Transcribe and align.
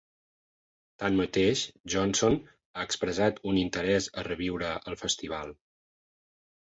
Tanmateix, 1.03 1.61
Johnson 1.93 2.39
ha 2.53 2.87
expressat 2.87 3.39
un 3.53 3.61
interès 3.65 4.09
a 4.23 4.25
reviure 4.31 4.73
el 4.93 4.99
festival. 5.05 5.55